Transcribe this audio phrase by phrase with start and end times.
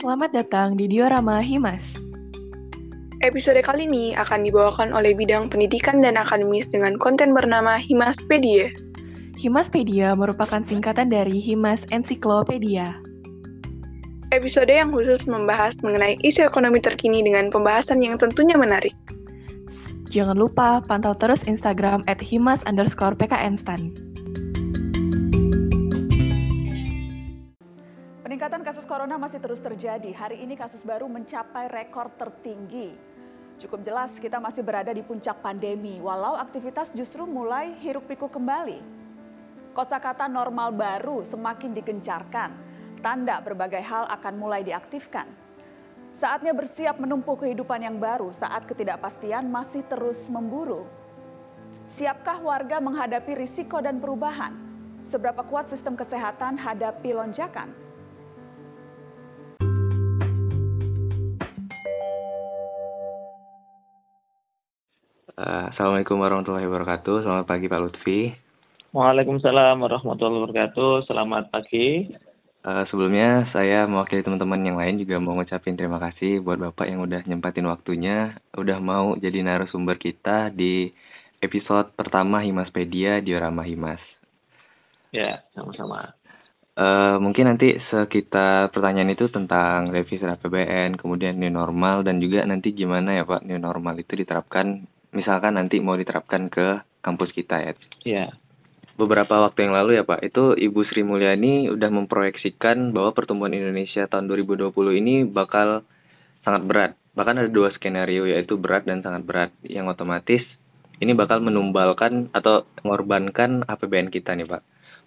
[0.00, 1.84] Selamat datang di Diorama Himas.
[3.20, 8.72] Episode kali ini akan dibawakan oleh bidang pendidikan dan akademis dengan konten bernama Himaspedia.
[9.36, 12.96] Himaspedia merupakan singkatan dari Himas Ensiklopedia.
[14.32, 18.96] Episode yang khusus membahas mengenai isu ekonomi terkini dengan pembahasan yang tentunya menarik.
[20.08, 23.92] Jangan lupa pantau terus Instagram at himas underscore pknstan.
[28.50, 30.10] Peningkatan kasus corona masih terus terjadi.
[30.10, 32.98] Hari ini kasus baru mencapai rekor tertinggi.
[33.62, 38.82] Cukup jelas kita masih berada di puncak pandemi, walau aktivitas justru mulai hiruk pikuk kembali.
[39.70, 42.50] Kosakata normal baru semakin digencarkan.
[42.98, 45.30] Tanda berbagai hal akan mulai diaktifkan.
[46.10, 50.90] Saatnya bersiap menempuh kehidupan yang baru saat ketidakpastian masih terus memburu.
[51.86, 54.58] Siapkah warga menghadapi risiko dan perubahan?
[55.06, 57.79] Seberapa kuat sistem kesehatan hadapi lonjakan?
[65.80, 67.24] Assalamualaikum warahmatullahi wabarakatuh.
[67.24, 68.36] Selamat pagi Pak Lutfi.
[68.92, 71.08] Waalaikumsalam warahmatullahi wabarakatuh.
[71.08, 72.04] Selamat pagi.
[72.60, 77.00] Uh, sebelumnya saya mewakili teman-teman yang lain juga mau ngucapin terima kasih buat Bapak yang
[77.00, 80.92] udah nyempatin waktunya, udah mau jadi narasumber kita di
[81.40, 84.04] episode pertama Himaspedia Diorama Himas.
[85.16, 86.12] Ya, sama-sama.
[86.76, 92.76] Uh, mungkin nanti sekitar pertanyaan itu tentang revisi APBN, kemudian new normal, dan juga nanti
[92.76, 97.72] gimana ya Pak new normal itu diterapkan, misalkan nanti mau diterapkan ke kampus kita ya.
[98.04, 98.26] Iya
[99.00, 104.04] beberapa waktu yang lalu ya Pak, itu Ibu Sri Mulyani udah memproyeksikan bahwa pertumbuhan Indonesia
[104.04, 104.68] tahun 2020
[105.00, 105.88] ini bakal
[106.44, 106.92] sangat berat.
[107.16, 110.44] Bahkan ada dua skenario yaitu berat dan sangat berat yang otomatis
[111.00, 114.62] ini bakal menumbalkan atau mengorbankan APBN kita nih Pak.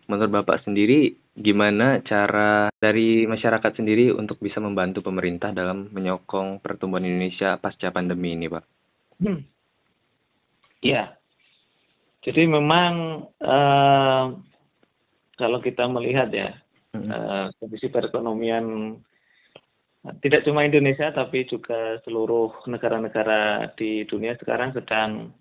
[0.10, 7.08] Menurut Bapak sendiri gimana cara dari masyarakat sendiri untuk bisa membantu pemerintah dalam menyokong pertumbuhan
[7.08, 8.64] Indonesia pasca pandemi ini Pak?
[9.22, 9.53] Hmm.
[10.84, 11.16] Ya,
[12.24, 14.26] jadi memang uh,
[15.36, 16.56] kalau kita melihat ya
[16.96, 17.08] hmm.
[17.12, 18.96] uh, kondisi perekonomian
[20.20, 25.32] tidak cuma Indonesia tapi juga seluruh negara-negara di dunia sekarang sedang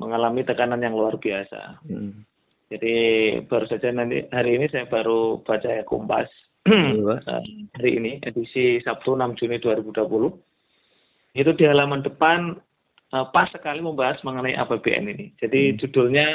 [0.00, 1.84] mengalami tekanan yang luar biasa.
[1.84, 2.24] Hmm.
[2.72, 2.94] Jadi
[3.44, 6.28] baru saja nanti hari ini saya baru baca ya Kompas
[6.68, 7.44] uh,
[7.76, 11.36] hari ini edisi Sabtu 6 Juni 2020.
[11.36, 12.56] Itu di halaman depan
[13.14, 15.26] uh, pas sekali membahas mengenai APBN ini.
[15.38, 15.76] Jadi hmm.
[15.82, 16.26] judulnya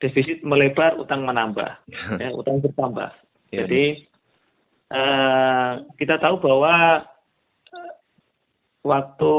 [0.00, 1.70] defisit melebar, utang menambah,
[2.22, 3.10] ya, utang bertambah.
[3.52, 4.04] Ya, Jadi
[4.92, 7.06] uh, kita tahu bahwa
[7.72, 7.92] uh,
[8.84, 9.34] waktu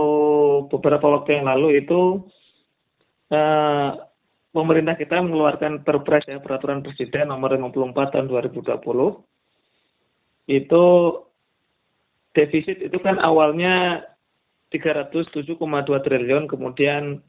[0.72, 2.26] beberapa waktu yang lalu itu
[3.30, 3.90] uh,
[4.56, 8.74] pemerintah kita mengeluarkan perpres ya peraturan presiden nomor 54 tahun 2020
[10.48, 10.86] itu
[12.34, 14.02] defisit itu kan awalnya
[14.74, 15.56] 307,2
[16.04, 17.24] triliun kemudian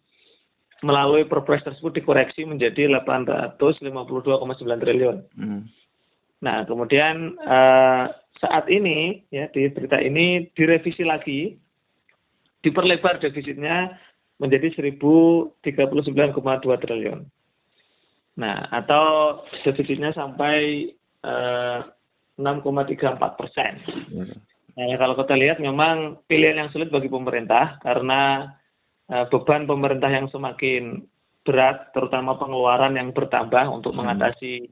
[0.82, 5.16] melalui perpres tersebut dikoreksi menjadi 852,9 triliun.
[5.34, 5.66] Hmm.
[6.38, 8.06] Nah, kemudian uh,
[8.38, 11.58] saat ini ya di berita ini direvisi lagi
[12.62, 13.98] diperlebar defisitnya
[14.38, 15.66] menjadi 1039,2
[16.86, 17.20] triliun.
[18.38, 20.86] Nah, atau defisitnya sampai
[21.26, 21.98] uh, eh,
[22.38, 23.72] 6,34 persen.
[24.14, 24.38] Hmm.
[24.78, 28.46] Nah, kalau kita lihat memang pilihan yang sulit bagi pemerintah karena
[29.10, 31.02] uh, beban pemerintah yang semakin
[31.42, 33.98] berat, terutama pengeluaran yang bertambah untuk hmm.
[33.98, 34.70] mengatasi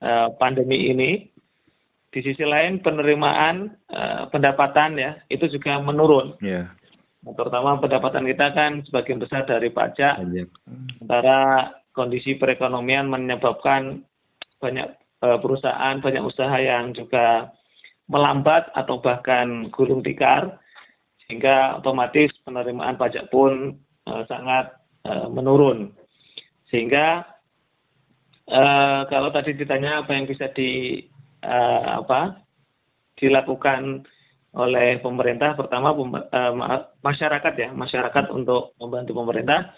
[0.00, 1.28] uh, pandemi ini.
[2.08, 6.40] Di sisi lain penerimaan uh, pendapatan ya itu juga menurun.
[6.40, 6.72] Yeah.
[7.20, 10.24] Nah, terutama pendapatan kita kan sebagian besar dari pajak.
[10.96, 14.00] Sementara kondisi perekonomian menyebabkan
[14.64, 17.52] banyak uh, perusahaan, banyak usaha yang juga
[18.06, 20.62] melambat atau bahkan gulung tikar
[21.26, 23.74] sehingga otomatis penerimaan pajak pun
[24.06, 25.90] uh, sangat uh, menurun.
[26.70, 27.26] Sehingga
[28.46, 31.02] uh, kalau tadi ditanya apa yang bisa di
[31.42, 32.46] uh, apa
[33.18, 34.06] dilakukan
[34.56, 36.52] oleh pemerintah pertama uh,
[37.02, 39.74] masyarakat ya masyarakat untuk membantu pemerintah.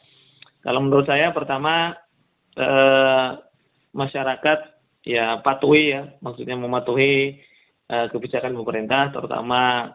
[0.61, 1.95] Kalau menurut saya pertama
[3.95, 4.59] masyarakat
[5.07, 7.39] ya patuhi ya maksudnya mematuhi
[7.89, 9.93] uh, kebijakan pemerintah terutama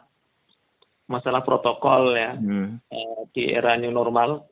[1.08, 2.80] masalah protokol ya hmm.
[2.90, 4.50] uh, di era new normal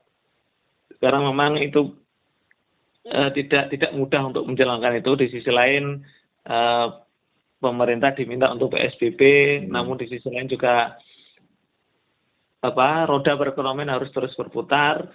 [1.00, 1.96] sekarang memang itu
[3.10, 6.06] uh, tidak tidak mudah untuk menjalankan itu di sisi lain
[6.46, 6.88] uh,
[7.62, 9.74] pemerintah diminta untuk PSBB hmm.
[9.74, 10.98] namun di sisi lain juga
[12.62, 15.10] apa roda perekonomian harus terus berputar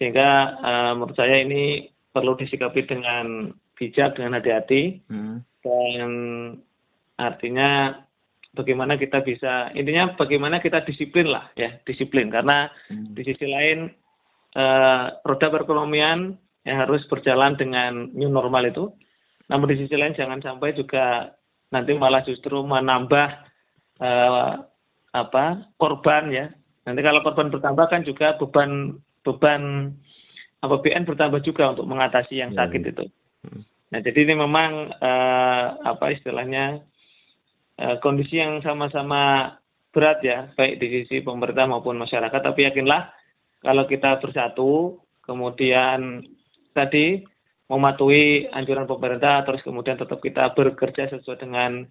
[0.00, 5.36] sehingga uh, menurut saya ini perlu disikapi dengan bijak dengan hati-hati hmm.
[5.60, 6.10] dan
[7.16, 7.96] Artinya
[8.56, 13.12] bagaimana kita bisa intinya bagaimana kita disiplin lah ya disiplin karena hmm.
[13.12, 13.92] di sisi lain
[14.56, 16.32] uh, roda perekonomian
[16.64, 18.88] yang harus berjalan dengan new normal itu
[19.52, 21.36] namun di sisi lain jangan sampai juga
[21.68, 23.28] nanti malah justru menambah
[24.00, 24.64] uh,
[25.12, 25.44] apa
[25.76, 26.48] korban ya
[26.88, 29.92] nanti kalau korban bertambah kan juga beban beban
[30.64, 33.04] APBN bertambah juga untuk mengatasi yang iya, sakit ya, itu.
[33.44, 33.62] Hmm.
[33.86, 36.82] Nah, jadi ini memang uh, apa istilahnya
[38.00, 39.52] kondisi yang sama-sama
[39.92, 42.40] berat ya, baik di sisi pemerintah maupun masyarakat.
[42.40, 43.12] Tapi yakinlah
[43.64, 46.20] kalau kita bersatu, kemudian
[46.76, 47.24] tadi
[47.66, 51.82] mematuhi anjuran pemerintah, terus kemudian tetap kita bekerja sesuai dengan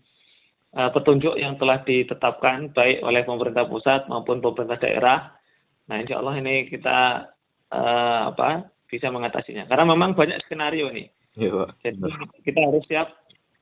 [0.77, 5.19] uh, petunjuk yang telah ditetapkan baik oleh pemerintah pusat maupun pemerintah daerah.
[5.89, 7.27] Nah, insya Allah ini kita
[7.73, 9.67] uh, apa bisa mengatasinya.
[9.67, 11.09] Karena memang banyak skenario nih.
[11.35, 11.51] Ya,
[11.83, 11.99] Jadi
[12.47, 13.11] kita harus siap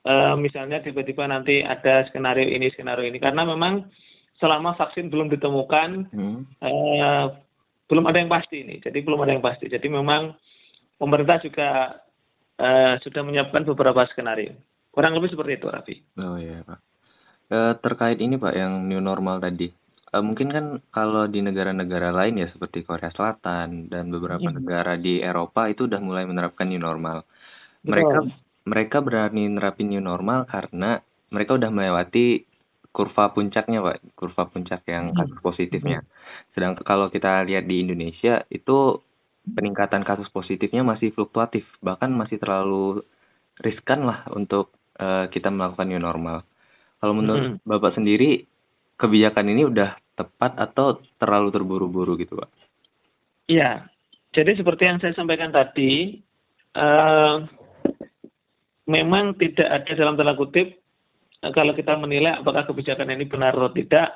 [0.07, 3.87] uh, misalnya tiba-tiba nanti ada skenario ini skenario ini karena memang
[4.37, 6.37] selama vaksin belum ditemukan hmm.
[6.63, 7.25] uh,
[7.87, 8.79] belum ada yang pasti ini.
[8.79, 9.67] Jadi belum ada yang pasti.
[9.69, 10.33] Jadi memang
[10.97, 11.99] pemerintah juga
[12.57, 14.55] uh, sudah menyiapkan beberapa skenario.
[14.89, 15.95] Kurang lebih seperti itu, Raffi.
[16.21, 16.79] Oh iya, Pak.
[17.53, 19.69] Uh, terkait ini, Pak, yang new normal tadi
[20.13, 24.57] uh, mungkin kan kalau di negara-negara lain ya seperti Korea Selatan dan beberapa hmm.
[24.61, 27.25] negara di Eropa itu udah mulai menerapkan new normal.
[27.83, 28.29] Mereka
[28.63, 32.47] mereka berani nerapin new normal karena mereka udah melewati
[32.93, 35.17] kurva puncaknya, Pak, kurva puncak yang hmm.
[35.17, 36.05] kasus positifnya.
[36.53, 39.01] Sedangkan kalau kita lihat di Indonesia itu
[39.43, 43.01] peningkatan kasus positifnya masih fluktuatif, bahkan masih terlalu
[43.59, 44.71] riskan lah untuk
[45.01, 46.45] uh, kita melakukan new normal.
[47.01, 47.65] Kalau menurut hmm.
[47.65, 48.45] Bapak sendiri
[48.95, 52.49] kebijakan ini udah tepat atau terlalu terburu-buru gitu Pak?
[53.49, 53.89] Iya,
[54.31, 56.21] jadi seperti yang saya sampaikan tadi,
[56.77, 57.43] uh,
[58.89, 60.79] memang tidak ada dalam tanda kutip
[61.43, 64.09] uh, kalau kita menilai apakah kebijakan ini benar atau tidak.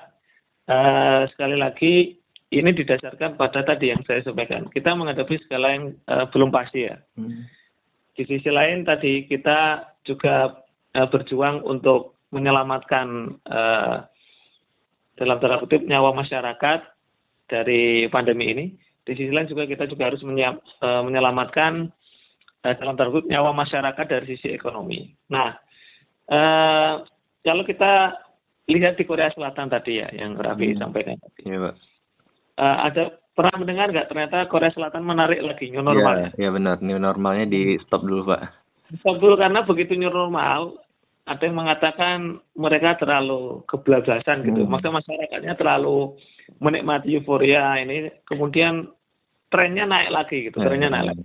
[0.68, 2.20] Uh, sekali lagi
[2.52, 4.68] ini didasarkan pada tadi yang saya sampaikan.
[4.68, 7.00] Kita menghadapi segala yang uh, belum pasti ya.
[7.16, 7.48] Hmm.
[8.18, 10.60] Di sisi lain tadi kita juga
[10.96, 14.04] uh, berjuang untuk menyelamatkan uh,
[15.18, 16.80] dalam tanda kutip nyawa masyarakat
[17.50, 18.66] dari pandemi ini.
[19.08, 21.97] Di sisi lain juga kita juga harus e, menyelamatkan e,
[22.76, 25.08] dalam tanda kutip nyawa masyarakat dari sisi ekonomi.
[25.32, 25.56] Nah,
[26.28, 26.94] eh,
[27.46, 28.18] kalau kita
[28.68, 30.82] lihat di Korea Selatan tadi ya, yang Raffi hmm.
[30.84, 31.48] sampaikan tadi.
[31.48, 31.76] Ya, Pak.
[32.58, 33.04] Eh, ada
[33.38, 36.34] pernah mendengar nggak ternyata Korea Selatan menarik lagi new normal?
[36.36, 36.84] Iya, ya benar.
[36.84, 38.42] New normalnya di stop dulu, Pak.
[39.00, 40.82] Stop dulu karena begitu new normal,
[41.28, 44.64] ada yang mengatakan mereka terlalu kebablasan gitu.
[44.64, 44.72] Hmm.
[44.72, 46.16] Maksudnya masyarakatnya terlalu
[46.64, 48.88] menikmati euforia ini, kemudian
[49.52, 51.24] trennya naik lagi gitu, trennya naik lagi.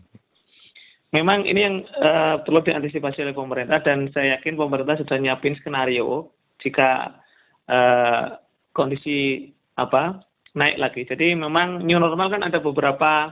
[1.13, 6.33] Memang ini yang uh, perlu diantisipasi oleh pemerintah dan saya yakin pemerintah sudah nyiapin skenario
[6.65, 7.21] jika
[7.69, 8.41] uh,
[8.73, 10.25] kondisi apa
[10.57, 11.05] naik lagi.
[11.05, 13.29] Jadi memang new normal kan ada beberapa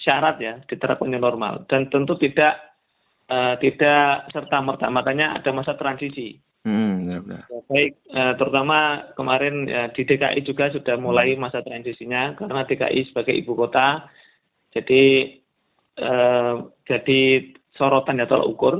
[0.00, 2.56] syarat ya diterapkan new normal dan tentu tidak
[3.28, 6.40] uh, tidak serta merta makanya ada masa transisi.
[6.64, 7.42] Hmm, benar, benar.
[7.68, 11.44] Baik, uh, terutama kemarin ya, di DKI juga sudah mulai hmm.
[11.44, 14.08] masa transisinya karena DKI sebagai ibu kota,
[14.72, 15.32] jadi
[15.98, 18.74] uh, jadi sorotan ya tolak ukur.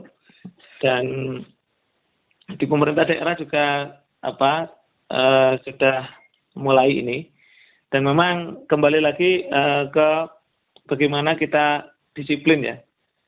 [0.79, 1.05] Dan
[2.55, 3.67] di pemerintah daerah juga
[4.23, 4.71] apa
[5.11, 6.07] uh, sudah
[6.59, 7.19] mulai ini.
[7.89, 10.09] Dan memang kembali lagi uh, ke
[10.89, 12.77] bagaimana kita disiplin ya.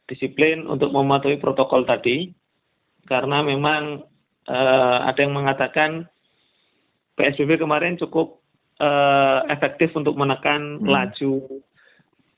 [0.06, 2.30] Disiplin untuk mematuhi protokol tadi.
[3.06, 4.06] Karena memang
[4.47, 6.06] uh, ada yang mengatakan
[7.18, 8.40] PSBB kemarin cukup
[8.80, 10.88] uh, efektif untuk menekan hmm.
[10.88, 11.61] laju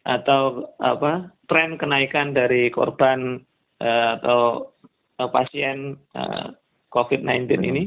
[0.03, 3.39] atau apa tren kenaikan dari korban
[3.79, 4.73] uh, atau
[5.23, 6.51] uh, pasien uh,
[6.91, 7.85] COVID-19 ini.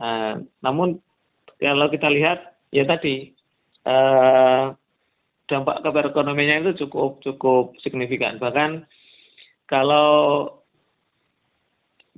[0.00, 0.96] Uh, namun
[1.60, 3.36] kalau kita lihat ya tadi
[3.84, 4.72] uh,
[5.44, 8.40] dampak ke perekonomiannya itu cukup cukup signifikan.
[8.40, 8.86] Bahkan
[9.68, 10.48] kalau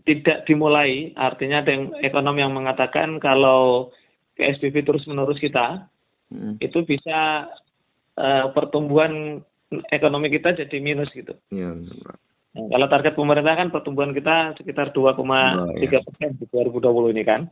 [0.02, 3.94] tidak dimulai, artinya ada yang ekonom yang mengatakan kalau
[4.34, 5.86] PSBB terus menerus kita,
[6.32, 6.58] hmm.
[6.58, 7.46] itu bisa
[8.18, 9.40] uh, pertumbuhan
[9.88, 11.32] ekonomi kita jadi minus gitu.
[11.48, 11.72] Ya,
[12.52, 15.24] Nah, kalau target pemerintah kan pertumbuhan kita sekitar 2,3
[16.04, 17.48] persen di 2020 ini kan.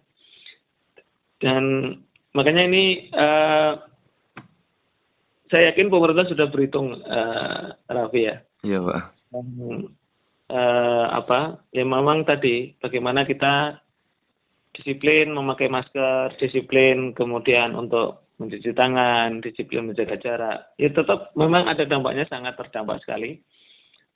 [1.41, 1.97] Dan
[2.37, 3.81] makanya ini uh,
[5.49, 8.45] saya yakin pemerintah sudah berhitung uh, Raffi ya.
[8.61, 9.03] Iya pak.
[9.33, 9.89] Um,
[10.53, 11.65] uh, apa?
[11.73, 13.81] Ya memang tadi bagaimana kita
[14.77, 20.59] disiplin memakai masker, disiplin kemudian untuk mencuci tangan, disiplin menjaga jarak.
[20.81, 23.45] Ya tetap memang ada dampaknya sangat terdampak sekali.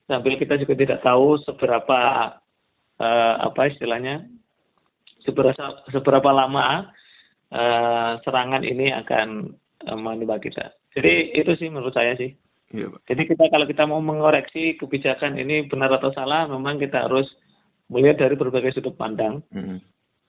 [0.08, 2.00] Sambil kita juga tidak tahu seberapa
[3.00, 4.24] uh, apa istilahnya
[5.28, 6.88] seberapa seberapa lama
[7.52, 9.52] uh, serangan ini akan
[9.84, 10.72] uh, menimpa kita.
[10.96, 12.32] Jadi itu sih menurut saya sih.
[12.72, 13.04] Ya, Pak.
[13.06, 17.28] Jadi kita kalau kita mau mengoreksi kebijakan ini benar atau salah, memang kita harus
[17.92, 19.44] melihat dari berbagai sudut pandang.
[19.52, 19.78] Mm -hmm.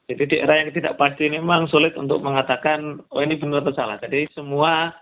[0.06, 3.74] Jadi di era yang tidak pasti ini memang sulit untuk mengatakan oh ini benar atau
[3.74, 3.98] salah.
[3.98, 4.94] Jadi semua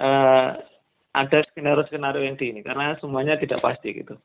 [0.00, 0.48] uh,
[1.12, 4.16] ada skenario-skenario yang di ini karena semuanya tidak pasti gitu.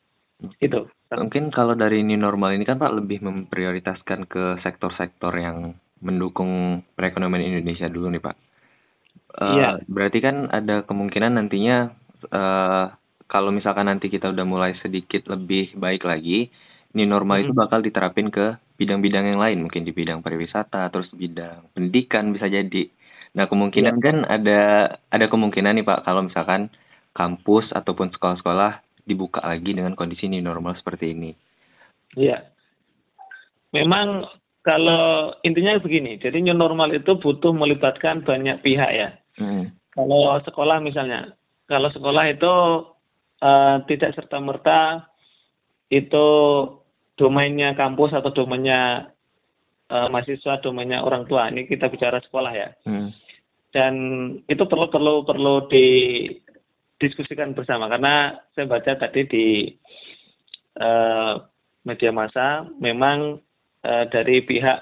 [0.59, 0.87] Itu.
[1.11, 7.55] Mungkin kalau dari ini normal ini kan Pak lebih memprioritaskan ke sektor-sektor yang mendukung perekonomian
[7.55, 8.35] Indonesia dulu nih Pak.
[9.35, 9.69] Uh, iya.
[9.87, 11.91] Berarti kan ada kemungkinan nantinya
[12.31, 12.87] uh,
[13.25, 16.51] kalau misalkan nanti kita udah mulai sedikit lebih baik lagi,
[16.95, 17.43] ini normal hmm.
[17.43, 22.47] itu bakal diterapin ke bidang-bidang yang lain, mungkin di bidang pariwisata, terus bidang pendidikan bisa
[22.47, 22.87] jadi.
[23.35, 24.03] Nah kemungkinan ya.
[24.03, 24.61] kan ada
[25.11, 26.71] ada kemungkinan nih Pak kalau misalkan
[27.11, 31.35] kampus ataupun sekolah-sekolah dibuka lagi dengan kondisi ini normal seperti ini.
[32.15, 32.47] Iya.
[33.75, 34.23] Memang
[34.63, 39.09] kalau intinya begini, jadi new normal itu butuh melibatkan banyak pihak ya.
[39.35, 39.75] Hmm.
[39.91, 41.35] Kalau sekolah misalnya,
[41.67, 42.53] kalau sekolah itu
[43.43, 45.11] uh, tidak serta merta
[45.91, 46.27] itu
[47.15, 49.11] domainnya kampus atau domainnya
[49.91, 51.47] uh, mahasiswa, domainnya orang tua.
[51.51, 52.69] Ini kita bicara sekolah ya.
[52.87, 53.11] Hmm.
[53.75, 53.93] Dan
[54.47, 59.67] itu perlu perlu perlu didiskusikan bersama karena saya baca tadi di
[60.79, 61.43] uh,
[61.83, 63.39] media massa memang
[63.83, 64.79] uh, dari pihak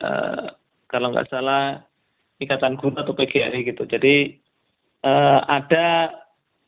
[0.00, 0.48] uh,
[0.88, 1.84] kalau nggak salah
[2.40, 3.84] ikatan guru atau PGRI gitu.
[3.84, 4.32] Jadi
[5.04, 6.16] uh, ada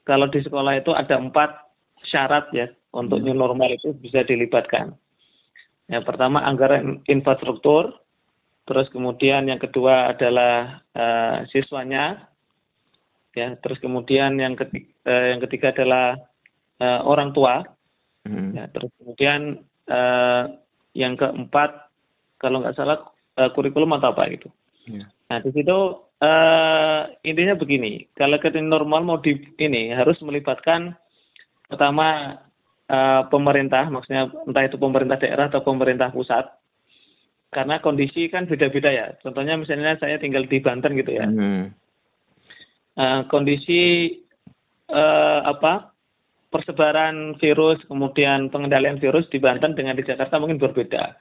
[0.04, 1.64] kalau di sekolah itu ada empat
[2.04, 3.26] syarat ya untuk hmm.
[3.26, 4.94] new normal itu bisa dilibatkan.
[5.90, 7.92] Yang pertama anggaran infrastruktur,
[8.64, 12.30] terus kemudian yang kedua adalah uh, siswanya,
[13.36, 16.16] ya, terus kemudian yang ketiga, uh, eh, yang ketiga adalah
[16.80, 17.66] uh, orang tua,
[18.24, 18.56] hmm.
[18.56, 19.60] ya, terus kemudian
[19.90, 20.48] uh,
[20.96, 21.90] yang keempat
[22.40, 23.04] kalau nggak salah
[23.36, 24.48] uh, kurikulum atau apa gitu.
[24.88, 25.10] Yeah.
[25.28, 30.96] Nah di situ uh, intinya begini, kalau kita normal mau di ini harus melibatkan
[31.68, 32.38] pertama
[32.91, 36.49] uh, pemerintah, maksudnya entah itu pemerintah daerah atau pemerintah pusat,
[37.55, 39.07] karena kondisi kan beda-beda ya.
[39.23, 41.26] Contohnya misalnya saya tinggal di Banten gitu ya.
[41.29, 41.71] Hmm.
[42.95, 44.11] Uh, kondisi
[44.91, 45.91] uh, apa
[46.55, 51.19] persebaran virus kemudian pengendalian virus di Banten dengan di Jakarta mungkin berbeda.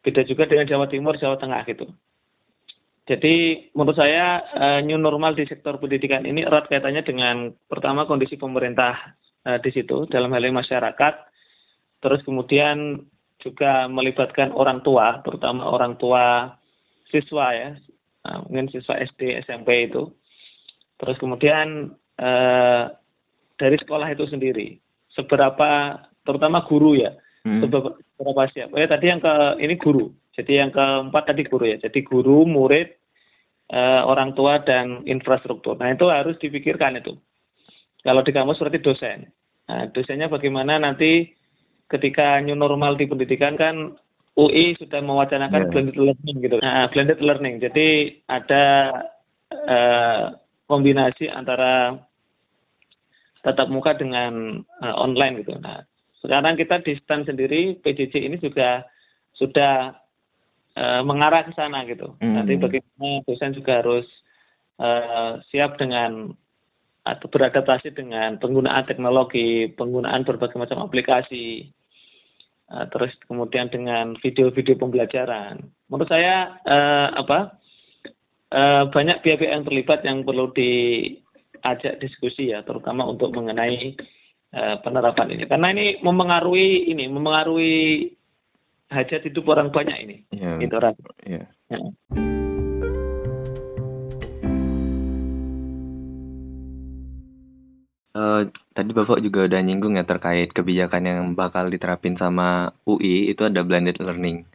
[0.00, 1.90] Beda juga dengan Jawa Timur, Jawa Tengah gitu.
[3.10, 4.38] Jadi menurut saya
[4.86, 10.08] new normal di sektor pendidikan ini erat kaitannya dengan pertama kondisi pemerintah uh, di situ
[10.10, 11.14] dalam hal ini masyarakat.
[12.00, 13.04] Terus kemudian
[13.40, 16.56] juga melibatkan orang tua, terutama orang tua
[17.08, 17.70] siswa ya,
[18.28, 20.12] uh, mungkin siswa SD, SMP itu.
[21.00, 22.84] Terus kemudian uh,
[23.56, 24.76] dari sekolah itu sendiri,
[25.12, 27.16] seberapa, terutama guru ya,
[27.48, 27.64] hmm.
[27.64, 28.68] seberapa, seberapa siap.
[28.76, 32.44] Oh ya tadi yang ke ini guru, jadi yang keempat tadi guru ya, jadi guru,
[32.44, 32.92] murid,
[33.72, 35.80] uh, orang tua dan infrastruktur.
[35.80, 37.16] Nah itu harus dipikirkan itu.
[38.00, 39.18] Kalau di kampus berarti dosen.
[39.68, 41.30] Nah, dosennya bagaimana nanti
[41.90, 43.94] ketika new normal di pendidikan kan
[44.38, 45.70] UI sudah mewacanakan yeah.
[45.70, 46.56] blended learning gitu.
[46.62, 47.60] Nah, blended learning.
[47.60, 48.64] Jadi ada
[49.52, 50.22] uh,
[50.70, 51.98] kombinasi antara
[53.42, 55.58] tatap muka dengan uh, online gitu.
[55.58, 55.82] Nah,
[56.22, 58.84] sekarang kita di stand sendiri PJJ ini juga
[59.34, 59.96] sudah
[60.76, 62.14] uh, mengarah ke sana gitu.
[62.20, 62.34] Mm.
[62.36, 64.06] Nanti bagaimana dosen juga harus
[64.78, 66.32] uh, siap dengan
[67.00, 71.72] atau beradaptasi dengan penggunaan teknologi, penggunaan berbagai macam aplikasi,
[72.68, 75.64] uh, terus kemudian dengan video-video pembelajaran.
[75.88, 77.56] Menurut saya uh, apa
[78.52, 83.96] uh, banyak pihak-pihak yang terlibat yang perlu diajak diskusi ya, terutama untuk mengenai
[84.52, 88.12] uh, penerapan ini, karena ini memengaruhi ini, memengaruhi
[88.90, 90.58] hajat hidup orang banyak ini, yeah.
[90.60, 90.98] itu orang.
[91.24, 91.46] Yeah.
[91.70, 91.78] Ya.
[98.80, 103.60] Tadi Bapak juga udah nyinggung ya terkait kebijakan yang bakal diterapin sama UI itu ada
[103.60, 104.48] blended learning.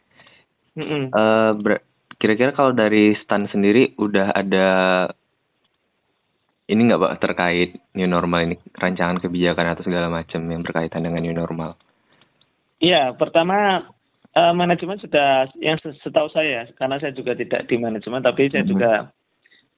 [0.74, 1.02] Mm -hmm.
[1.14, 1.54] uh,
[2.18, 4.66] kira-kira kalau dari STAN sendiri udah ada
[6.66, 11.22] ini nggak Pak terkait new normal ini rancangan kebijakan atau segala macam yang berkaitan dengan
[11.22, 11.78] new normal?
[12.82, 13.86] Iya, pertama
[14.34, 18.66] uh, manajemen sudah yang setahu saya karena saya juga tidak di manajemen tapi saya mm
[18.66, 18.74] -hmm.
[18.74, 18.92] juga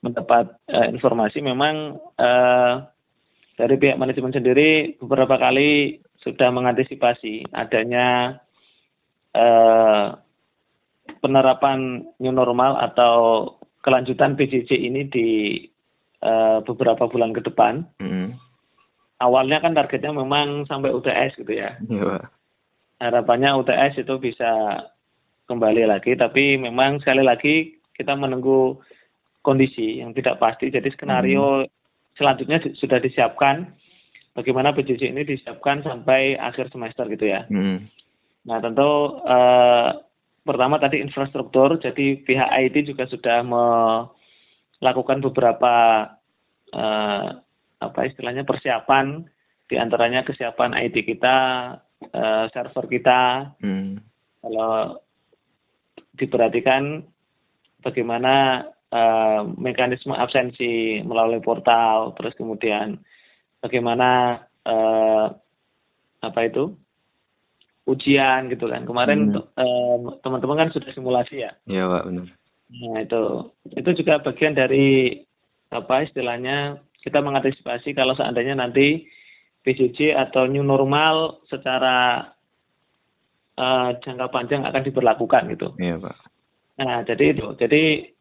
[0.01, 2.89] mendapat uh, informasi memang uh,
[3.59, 8.39] dari pihak manajemen sendiri beberapa kali sudah mengantisipasi adanya
[9.35, 10.15] eh,
[11.19, 13.51] penerapan new normal atau
[13.83, 15.29] kelanjutan PJJ ini di
[16.23, 17.83] eh, beberapa bulan ke depan.
[17.99, 18.39] Mm.
[19.19, 21.75] Awalnya kan targetnya memang sampai UTS gitu ya.
[21.91, 22.31] Yeah.
[23.03, 24.83] Harapannya UTS itu bisa
[25.51, 28.79] kembali lagi tapi memang sekali lagi kita menunggu
[29.43, 31.78] kondisi yang tidak pasti jadi skenario hmm.
[32.19, 33.73] Selanjutnya sudah disiapkan
[34.35, 37.47] bagaimana PJJ ini disiapkan sampai akhir semester gitu ya.
[37.49, 37.87] Hmm.
[38.45, 39.91] Nah tentu eh,
[40.43, 45.75] pertama tadi infrastruktur, jadi pihak IT juga sudah melakukan beberapa
[46.75, 47.29] eh,
[47.79, 49.23] apa istilahnya persiapan,
[49.71, 51.37] di antaranya kesiapan IT kita,
[52.03, 53.55] eh, server kita.
[53.63, 54.03] Hmm.
[54.39, 55.03] Kalau
[56.19, 57.03] diperhatikan
[57.83, 63.01] bagaimana eh, mekanisme absensi melalui portal, terus kemudian
[63.61, 65.27] bagaimana eh,
[66.19, 66.75] apa itu
[67.89, 70.21] ujian gitu kan kemarin hmm.
[70.21, 72.29] teman-teman kan sudah simulasi ya iya pak benar
[72.69, 73.23] nah itu
[73.73, 75.17] itu juga bagian dari
[75.73, 79.09] apa istilahnya kita mengantisipasi kalau seandainya nanti
[79.65, 82.29] PJJ atau new normal secara
[83.57, 85.69] uh, jangka panjang akan diberlakukan gitu.
[85.77, 86.17] Iya pak.
[86.81, 88.13] Nah jadi itu jadi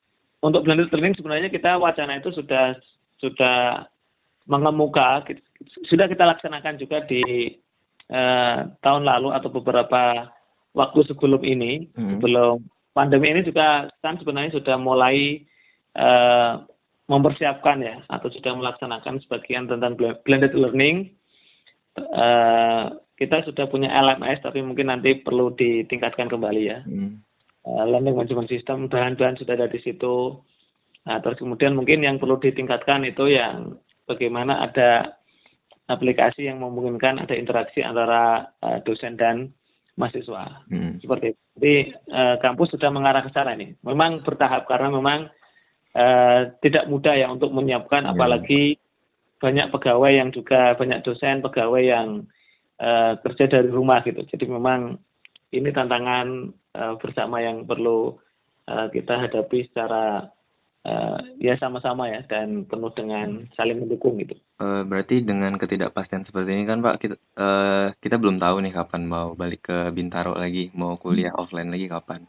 [0.42, 2.78] untuk blended learning sebenarnya kita wacana itu sudah
[3.18, 3.88] sudah
[4.48, 5.26] mengemuka
[5.90, 7.56] sudah kita laksanakan juga di
[8.10, 10.32] eh, tahun lalu atau beberapa
[10.78, 12.18] waktu sebelum ini hmm.
[12.18, 12.64] sebelum
[12.94, 15.42] pandemi ini juga kan sebenarnya sudah mulai
[15.98, 16.54] eh,
[17.08, 21.12] mempersiapkan ya atau sudah melaksanakan sebagian tentang blended learning
[21.98, 22.84] eh,
[23.18, 27.27] kita sudah punya LMS tapi mungkin nanti perlu ditingkatkan kembali ya hmm.
[27.68, 30.40] Uh, learning management system bahan-bahan sudah ada di situ
[31.04, 33.76] nah terus kemudian mungkin yang perlu ditingkatkan itu yang
[34.08, 35.20] bagaimana ada
[35.88, 39.56] aplikasi yang memungkinkan ada interaksi antara uh, dosen dan
[39.98, 40.64] mahasiswa.
[40.70, 41.02] Hmm.
[41.02, 41.42] Seperti itu.
[41.58, 41.76] Jadi
[42.14, 43.74] uh, kampus sudah mengarah ke sana ini.
[43.82, 45.20] Memang bertahap karena memang
[45.98, 48.14] uh, tidak mudah ya untuk menyiapkan, hmm.
[48.14, 48.78] apalagi
[49.42, 52.08] banyak pegawai yang juga banyak dosen pegawai yang
[52.78, 54.22] uh, kerja dari rumah gitu.
[54.28, 55.02] Jadi memang
[55.52, 58.16] ini tantangan uh, bersama yang perlu
[58.68, 60.28] uh, kita hadapi secara
[60.88, 64.36] uh, ya sama-sama ya dan penuh dengan saling mendukung gitu.
[64.60, 69.04] Uh, berarti dengan ketidakpastian seperti ini kan Pak kita uh, kita belum tahu nih kapan
[69.08, 71.42] mau balik ke Bintaro lagi, mau kuliah hmm.
[71.42, 72.28] offline lagi kapan.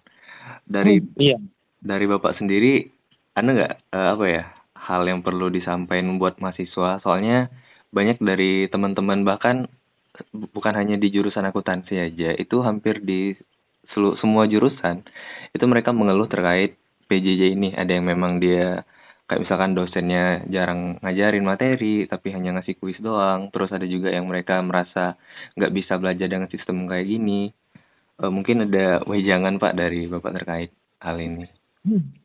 [0.64, 1.38] Dari hmm, iya.
[1.82, 2.86] dari Bapak sendiri
[3.34, 4.44] ada nggak uh, apa ya
[4.78, 7.02] hal yang perlu disampaikan buat mahasiswa?
[7.02, 7.50] Soalnya
[7.88, 9.66] banyak dari teman-teman bahkan
[10.32, 13.34] bukan hanya di jurusan akuntansi aja, itu hampir di
[13.94, 15.04] selu, semua jurusan
[15.54, 16.76] itu mereka mengeluh terkait
[17.08, 17.72] PJJ ini.
[17.72, 18.84] Ada yang memang dia
[19.28, 23.48] kayak misalkan dosennya jarang ngajarin materi tapi hanya ngasih kuis doang.
[23.52, 25.16] Terus ada juga yang mereka merasa
[25.56, 27.52] nggak bisa belajar dengan sistem kayak gini.
[28.18, 31.48] E, mungkin ada wejangan pak dari bapak terkait hal ini.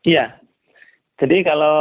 [0.04, 0.36] Iya.
[1.14, 1.78] Jadi kalau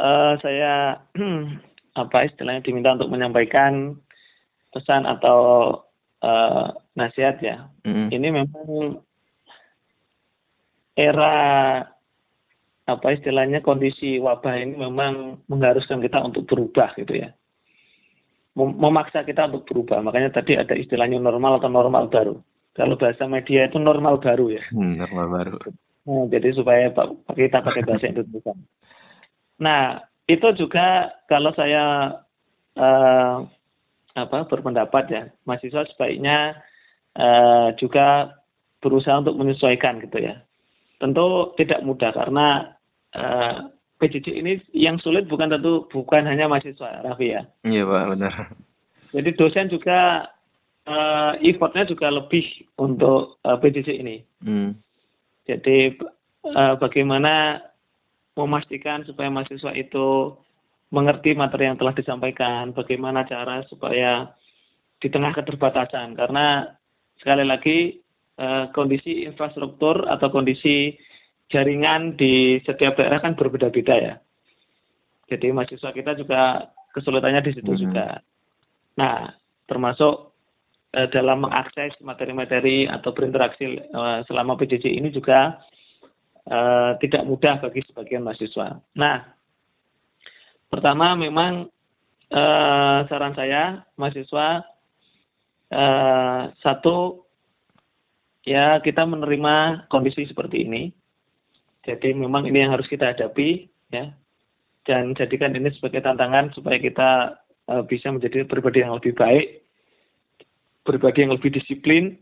[0.00, 0.96] uh, saya
[2.02, 4.00] apa istilahnya diminta untuk menyampaikan
[4.70, 5.38] pesan atau
[6.22, 7.56] uh, nasihat ya.
[8.10, 8.98] Ini memang
[10.94, 11.36] era
[12.90, 17.30] apa istilahnya kondisi wabah ini memang mengharuskan kita untuk berubah gitu ya.
[18.58, 20.02] Memaksa kita untuk berubah.
[20.02, 22.34] Makanya tadi ada istilahnya normal atau normal baru.
[22.74, 24.64] Kalau bahasa media itu normal baru ya.
[24.74, 25.56] Hmm, normal baru.
[26.10, 26.90] Nah, jadi supaya
[27.36, 28.54] kita pakai bahasa Indonesia.
[29.60, 32.16] Nah itu juga kalau saya
[32.78, 33.36] uh,
[34.26, 36.60] apa berpendapat ya mahasiswa sebaiknya
[37.16, 38.36] uh, juga
[38.80, 40.40] berusaha untuk menyesuaikan gitu ya
[41.00, 42.76] tentu tidak mudah karena
[43.16, 43.56] uh, eh,
[44.00, 47.44] PJJ ini yang sulit bukan tentu bukan hanya mahasiswa, Raffi ya.
[47.68, 48.32] Iya Pak, benar.
[49.12, 50.24] Jadi dosen juga
[50.88, 52.44] uh, effortnya juga lebih
[52.80, 54.24] untuk uh, PJJ ini.
[54.40, 54.72] Hmm.
[55.44, 56.00] Jadi
[56.48, 57.60] uh, bagaimana
[58.40, 60.36] memastikan supaya mahasiswa itu
[60.90, 64.30] mengerti materi yang telah disampaikan, bagaimana cara supaya
[65.00, 66.66] di tengah keterbatasan, karena
[67.16, 67.78] sekali lagi
[68.36, 70.92] uh, kondisi infrastruktur atau kondisi
[71.50, 74.14] jaringan di setiap daerah kan berbeda-beda ya.
[75.30, 77.80] Jadi mahasiswa kita juga kesulitannya di situ hmm.
[77.80, 78.18] juga.
[78.98, 79.30] Nah,
[79.70, 80.34] termasuk
[80.94, 85.58] eh, dalam mengakses materi-materi atau berinteraksi eh, selama PJJ ini juga
[86.50, 88.82] eh, tidak mudah bagi sebagian mahasiswa.
[88.98, 89.22] Nah,
[90.70, 91.68] pertama memang
[92.30, 94.64] eh, saran saya mahasiswa
[95.68, 97.26] eh, satu
[98.44, 100.82] ya kita menerima kondisi seperti ini.
[101.80, 104.12] Jadi memang ini yang harus kita hadapi ya.
[104.84, 107.36] Dan jadikan ini sebagai tantangan supaya kita
[107.68, 109.60] uh, bisa menjadi pribadi yang lebih baik,
[110.82, 112.16] pribadi yang lebih disiplin,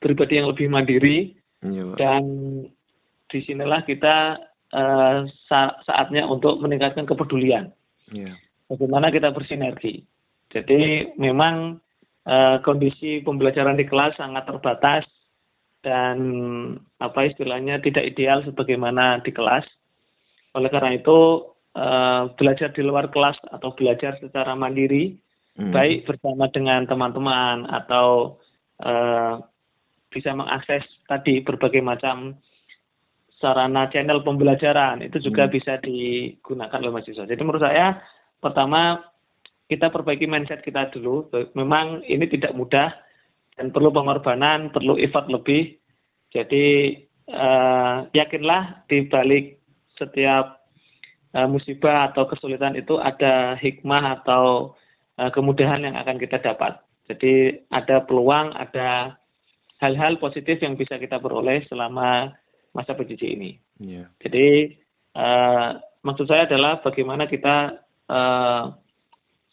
[0.00, 1.36] pribadi yang lebih mandiri.
[1.60, 2.24] Ya, dan
[3.28, 4.40] di sinilah kita
[4.74, 7.70] uh, sa saatnya untuk meningkatkan kepedulian.
[8.10, 8.34] Ya.
[8.70, 10.02] Bagaimana kita bersinergi.
[10.50, 11.78] Jadi memang
[12.26, 15.06] uh, kondisi pembelajaran di kelas sangat terbatas
[15.80, 16.18] dan
[17.00, 19.64] apa istilahnya tidak ideal sebagaimana di kelas.
[20.58, 25.14] Oleh karena itu uh, belajar di luar kelas atau belajar secara mandiri,
[25.56, 25.70] hmm.
[25.70, 28.38] baik bersama dengan teman-teman atau
[28.82, 29.38] uh,
[30.10, 32.34] bisa mengakses tadi berbagai macam
[33.40, 35.52] sarana channel pembelajaran itu juga hmm.
[35.56, 37.24] bisa digunakan oleh mahasiswa.
[37.24, 37.98] Jadi menurut saya
[38.38, 39.00] pertama
[39.66, 41.30] kita perbaiki mindset kita dulu.
[41.56, 42.92] Memang ini tidak mudah
[43.56, 45.78] dan perlu pengorbanan, perlu effort lebih.
[46.30, 46.98] Jadi
[47.32, 49.62] uh, yakinlah di balik
[49.96, 50.60] setiap
[51.38, 54.74] uh, musibah atau kesulitan itu ada hikmah atau
[55.16, 56.82] uh, kemudahan yang akan kita dapat.
[57.10, 59.18] Jadi ada peluang, ada
[59.82, 62.30] hal-hal positif yang bisa kita peroleh selama
[62.76, 63.50] masa PJJ ini.
[63.82, 64.06] Yeah.
[64.22, 64.78] Jadi
[65.18, 68.64] uh, maksud saya adalah bagaimana kita uh,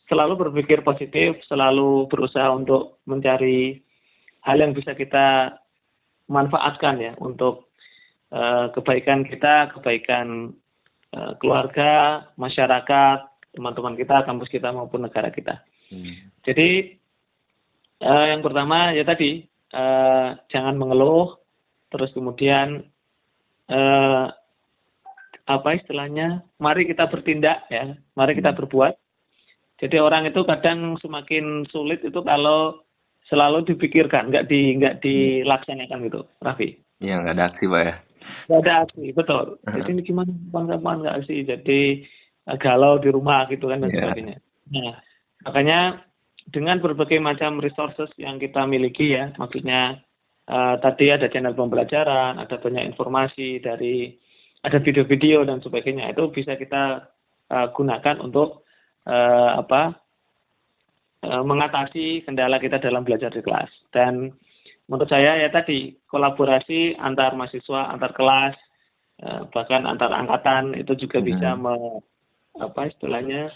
[0.08, 3.82] selalu berpikir positif, selalu berusaha untuk mencari
[4.48, 5.60] hal yang bisa kita
[6.32, 7.72] manfaatkan ya untuk
[8.32, 10.56] uh, kebaikan kita, kebaikan
[11.16, 13.20] uh, keluarga, masyarakat,
[13.56, 15.60] teman-teman kita, kampus kita maupun negara kita.
[15.92, 16.32] Hmm.
[16.48, 16.96] Jadi
[18.04, 19.44] uh, yang pertama ya tadi
[19.76, 21.36] uh, jangan mengeluh,
[21.92, 22.88] terus kemudian
[23.72, 24.26] uh,
[25.48, 26.44] apa istilahnya?
[26.60, 28.60] Mari kita bertindak ya, mari kita hmm.
[28.64, 28.94] berbuat
[29.78, 32.82] jadi orang itu kadang semakin sulit itu kalau
[33.30, 36.82] selalu dipikirkan, nggak di nggak dilaksanakan gitu, Raffi.
[36.98, 37.94] Iya, nggak ada aksi, Pak ya.
[38.50, 39.46] Nggak ada aksi, betul.
[39.70, 41.82] Jadi ini gimana kapan-kapan nggak aksi, jadi
[42.50, 44.02] eh, galau di rumah gitu kan dan yeah.
[44.02, 44.38] sebagainya.
[44.74, 44.94] Nah,
[45.46, 45.80] makanya
[46.50, 50.02] dengan berbagai macam resources yang kita miliki ya, maksudnya
[50.48, 54.16] uh, tadi ada channel pembelajaran, ada banyak informasi dari
[54.66, 57.08] ada video-video dan sebagainya itu bisa kita
[57.52, 58.68] uh, gunakan untuk
[59.06, 59.96] uh, apa
[61.24, 63.70] uh, mengatasi kendala kita dalam belajar di kelas.
[63.94, 64.34] Dan
[64.90, 68.56] menurut saya ya tadi kolaborasi antar mahasiswa, antar kelas,
[69.24, 71.28] uh, bahkan antar angkatan itu juga hmm.
[71.28, 72.02] bisa me,
[72.58, 73.54] apa istilahnya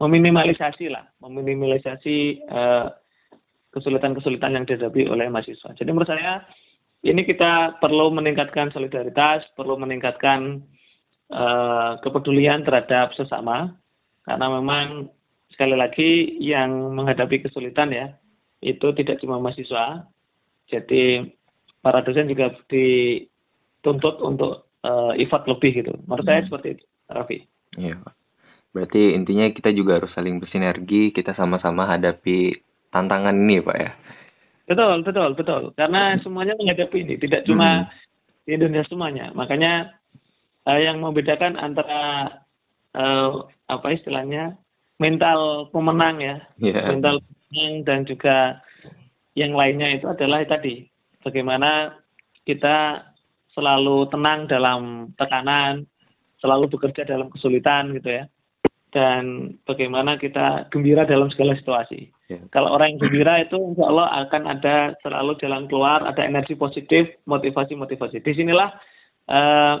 [0.00, 2.42] meminimalisasi lah, meminimalisasi
[3.72, 5.72] kesulitan-kesulitan yang dihadapi oleh mahasiswa.
[5.74, 6.44] Jadi menurut saya
[7.02, 10.62] ini kita perlu meningkatkan solidaritas, perlu meningkatkan
[11.32, 13.74] uh, kepedulian terhadap sesama,
[14.28, 15.10] karena memang
[15.50, 18.06] sekali lagi yang menghadapi kesulitan ya
[18.62, 20.06] itu tidak cuma mahasiswa.
[20.70, 21.26] Jadi
[21.82, 25.92] para dosen juga dituntut untuk uh, effort lebih gitu.
[26.06, 26.30] Menurut hmm.
[26.30, 27.38] saya seperti itu Raffi.
[27.76, 27.98] Iya
[28.72, 32.56] berarti intinya kita juga harus saling bersinergi kita sama-sama hadapi
[32.92, 33.90] tantangan ini pak ya
[34.68, 37.88] betul betul betul karena semuanya menghadapi ini tidak cuma hmm.
[38.46, 39.96] di Indonesia semuanya makanya
[40.66, 42.30] uh, yang membedakan antara
[42.94, 44.56] uh, apa istilahnya
[45.02, 46.86] mental pemenang ya, yeah.
[46.86, 48.62] mental pemenang dan juga
[49.34, 50.86] yang lainnya itu adalah tadi
[51.26, 51.96] bagaimana
[52.46, 53.08] kita
[53.52, 55.84] selalu tenang dalam tekanan,
[56.38, 58.24] selalu bekerja dalam kesulitan gitu ya,
[58.92, 62.12] dan bagaimana kita gembira dalam segala situasi.
[62.28, 62.44] Yeah.
[62.52, 67.08] Kalau orang yang gembira itu insya Allah akan ada selalu jalan keluar, ada energi positif,
[67.24, 68.20] motivasi-motivasi.
[68.20, 68.68] Di sinilah
[69.32, 69.76] uh,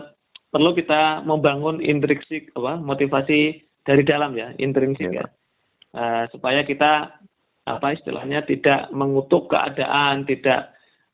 [0.48, 5.26] perlu kita membangun intrinsik apa motivasi dari dalam ya intrinsik ya, ya.
[5.92, 7.20] Uh, supaya kita
[7.68, 10.72] apa istilahnya tidak mengutuk keadaan tidak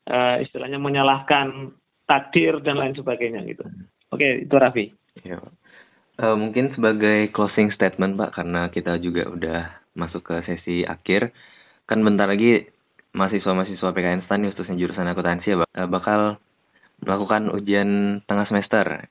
[0.09, 1.71] uh, istilahnya menyalahkan
[2.09, 3.63] takdir dan lain sebagainya gitu
[4.09, 4.85] oke okay, itu Raffi
[5.23, 5.37] ya.
[6.19, 9.59] Uh, mungkin sebagai closing statement Pak karena kita juga udah
[9.95, 11.31] masuk ke sesi akhir
[11.87, 12.67] kan bentar lagi
[13.15, 16.35] mahasiswa-mahasiswa PKN STAN khususnya jurusan akuntansi ya Pak, bakal
[17.01, 19.07] melakukan ujian tengah semester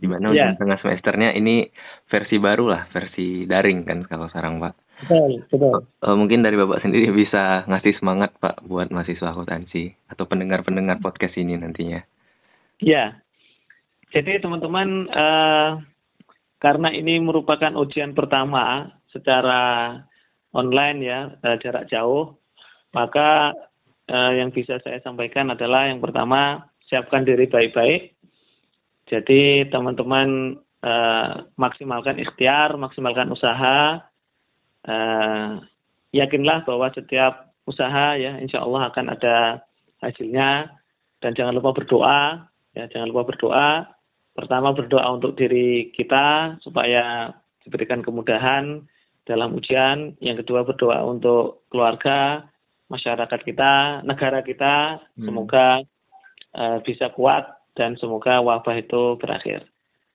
[0.00, 0.50] di mana yeah.
[0.50, 1.68] ujian tengah semesternya ini
[2.08, 4.74] versi baru lah, versi daring kan kalau sekarang Pak.
[5.06, 5.86] Betul, betul.
[6.04, 11.36] Uh, mungkin dari Bapak sendiri bisa ngasih semangat Pak buat mahasiswa akuntansi atau pendengar-pendengar podcast
[11.40, 12.04] ini nantinya.
[12.80, 13.20] Ya,
[14.10, 15.84] jadi teman-teman uh,
[16.60, 19.96] karena ini merupakan ujian pertama secara
[20.54, 22.36] online ya uh, jarak jauh,
[22.94, 23.56] maka
[24.06, 28.20] uh, yang bisa saya sampaikan adalah yang pertama siapkan diri baik-baik
[29.10, 30.54] jadi teman-teman
[30.86, 34.06] uh, maksimalkan ikhtiar, maksimalkan usaha.
[34.86, 35.58] Uh,
[36.14, 39.60] yakinlah bahwa setiap usaha ya insya Allah akan ada
[40.00, 40.72] hasilnya
[41.20, 43.84] dan jangan lupa berdoa ya jangan lupa berdoa
[44.40, 47.28] pertama berdoa untuk diri kita supaya
[47.60, 48.80] diberikan kemudahan
[49.28, 52.48] dalam ujian yang kedua berdoa untuk keluarga
[52.88, 55.28] masyarakat kita negara kita hmm.
[55.28, 55.84] semoga
[56.56, 57.46] uh, bisa kuat
[57.78, 59.68] dan semoga wabah itu berakhir.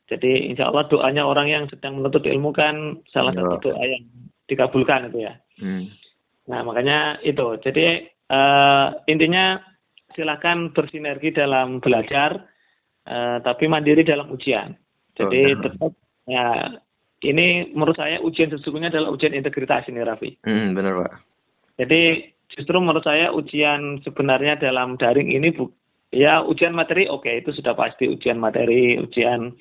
[0.05, 3.41] Jadi insya Allah doanya orang yang sedang menuntut ilmu kan salah ya.
[3.41, 4.05] satu doa yang
[4.45, 5.33] dikabulkan itu ya.
[5.57, 5.89] Hmm.
[6.45, 7.57] Nah makanya itu.
[7.63, 9.57] Jadi uh, intinya
[10.13, 12.38] silakan bersinergi dalam belajar,
[13.09, 14.73] uh, tapi mandiri dalam ujian.
[15.15, 15.91] Jadi oh, tetap
[16.27, 16.45] ya
[17.23, 20.35] ini menurut saya ujian sesungguhnya adalah ujian integritas ini Raffi.
[20.43, 21.13] Hmm, benar Pak.
[21.79, 25.71] Jadi justru menurut saya ujian sebenarnya dalam daring ini bu,
[26.13, 29.51] ya ujian materi oke okay, itu sudah pasti ujian materi, ujian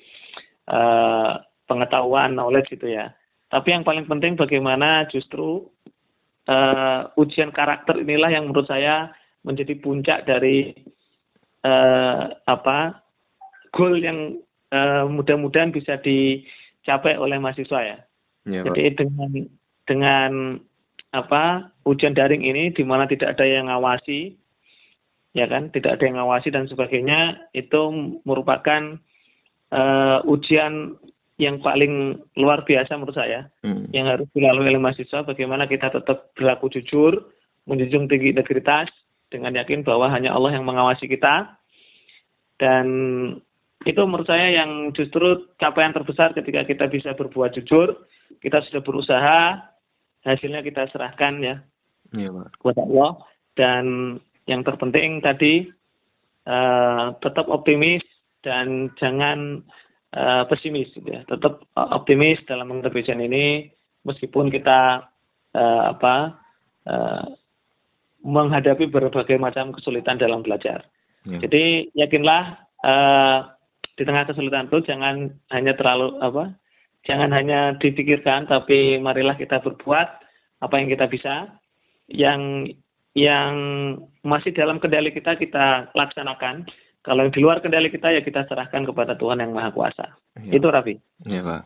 [0.69, 1.31] uh,
[1.65, 3.11] pengetahuan, knowledge gitu ya.
[3.49, 5.65] Tapi yang paling penting bagaimana justru
[6.49, 9.13] uh, ujian karakter inilah yang menurut saya
[9.45, 10.73] menjadi puncak dari
[11.61, 13.04] uh, apa
[13.75, 14.39] goal yang
[14.71, 17.97] uh, mudah-mudahan bisa dicapai oleh mahasiswa ya.
[18.47, 19.31] ya Jadi dengan
[19.85, 20.31] dengan
[21.11, 24.35] apa ujian daring ini di mana tidak ada yang ngawasi
[25.35, 28.99] ya kan tidak ada yang ngawasi dan sebagainya itu merupakan
[29.71, 30.95] uh, ujian
[31.35, 33.91] yang paling luar biasa menurut saya hmm.
[33.91, 37.31] yang harus dilalui oleh mahasiswa bagaimana kita tetap berlaku jujur
[37.67, 38.87] menjunjung tinggi integritas
[39.27, 41.59] dengan yakin bahwa hanya Allah yang mengawasi kita
[42.55, 42.87] dan
[43.85, 48.05] itu menurut saya yang justru capaian terbesar ketika kita bisa berbuat jujur
[48.41, 49.39] kita sudah berusaha
[50.25, 51.55] hasilnya kita serahkan ya,
[52.17, 52.47] ya Pak.
[52.57, 53.11] kepada Allah
[53.53, 53.85] dan
[54.49, 55.69] yang terpenting tadi
[56.49, 58.01] uh, tetap optimis
[58.45, 59.61] dan jangan
[60.13, 61.25] uh, pesimis gitu ya.
[61.25, 63.69] Tetap optimis dalam menghadapi ini
[64.05, 65.09] meskipun kita
[65.57, 66.37] uh, apa
[66.85, 67.25] uh,
[68.25, 70.85] menghadapi berbagai macam kesulitan dalam belajar.
[71.25, 71.41] Ya.
[71.41, 72.43] Jadi yakinlah
[72.85, 73.54] uh,
[73.95, 76.55] di tengah kesulitan itu jangan hanya terlalu apa
[77.07, 80.07] jangan hanya dipikirkan tapi marilah kita berbuat
[80.63, 81.55] apa yang kita bisa
[82.11, 82.67] yang
[83.15, 83.53] yang
[84.27, 86.67] masih dalam kendali kita kita laksanakan
[87.05, 90.17] kalau yang di luar kendali kita ya kita serahkan kepada Tuhan yang Maha Kuasa.
[90.41, 90.57] Ya.
[90.57, 90.97] Itu Raffi.
[91.21, 91.61] Iya Pak.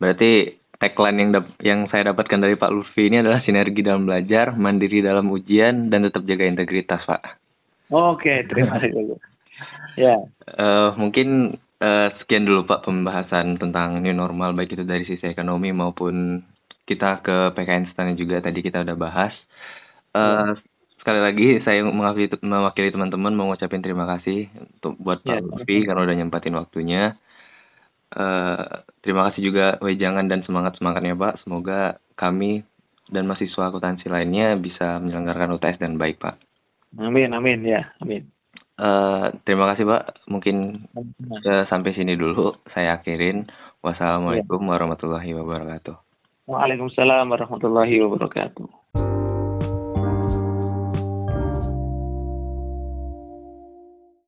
[0.00, 1.30] Berarti tagline yang
[1.60, 6.08] yang saya dapatkan dari Pak Lutfi ini adalah sinergi dalam belajar, mandiri dalam ujian, dan
[6.08, 7.22] tetap jaga integritas Pak.
[7.92, 9.20] Oke, terima kasih.
[9.96, 10.16] Ya.
[10.44, 15.70] Uh, mungkin uh, sekian dulu Pak pembahasan tentang new normal baik itu dari sisi ekonomi
[15.70, 16.44] maupun
[16.84, 19.34] kita ke PKN STAN juga tadi kita udah bahas.
[20.10, 25.32] Uh, ya sekali lagi saya mewakili, mewakili teman-teman mau ngucapin terima kasih untuk buat Pak
[25.32, 27.16] ya, Lutfi karena udah nyempatin waktunya.
[28.12, 31.40] Uh, terima kasih juga wejangan dan semangat semangatnya Pak.
[31.42, 32.68] Semoga kami
[33.08, 36.36] dan mahasiswa akuntansi lainnya bisa menyelenggarakan UTS dan baik Pak.
[37.00, 38.28] Amin amin ya amin.
[38.80, 40.24] Uh, terima kasih Pak.
[40.24, 43.44] Mungkin uh, sampai sini dulu saya akhirin.
[43.84, 44.68] Wassalamualaikum ya.
[44.76, 45.96] warahmatullahi wabarakatuh.
[46.48, 48.79] Waalaikumsalam warahmatullahi wabarakatuh.